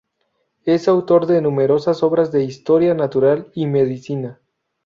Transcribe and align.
Es 0.65 0.87
autor 0.87 1.27
de 1.27 1.43
numerosas 1.43 2.01
obras 2.01 2.31
de 2.31 2.43
historia 2.43 2.95
natural 2.95 3.51
y 3.53 3.67
medicina. 3.67 4.41